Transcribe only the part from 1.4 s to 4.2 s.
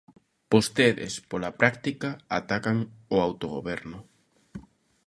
práctica, atacan o autogoberno.